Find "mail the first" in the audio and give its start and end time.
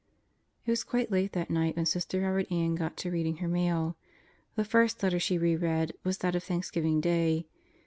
3.47-5.03